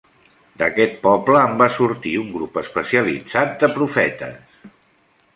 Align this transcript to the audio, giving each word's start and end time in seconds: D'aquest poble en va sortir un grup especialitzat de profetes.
D'aquest 0.59 0.93
poble 1.01 1.41
en 1.49 1.51
va 1.59 1.67
sortir 1.75 2.13
un 2.21 2.31
grup 2.37 2.57
especialitzat 2.61 3.53
de 3.65 3.69
profetes. 3.77 4.73